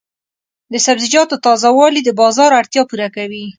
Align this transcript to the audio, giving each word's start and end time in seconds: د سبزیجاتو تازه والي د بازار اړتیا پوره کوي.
د 0.71 0.73
سبزیجاتو 0.85 1.35
تازه 1.45 1.69
والي 1.77 2.01
د 2.03 2.09
بازار 2.21 2.49
اړتیا 2.59 2.83
پوره 2.89 3.07
کوي. 3.15 3.43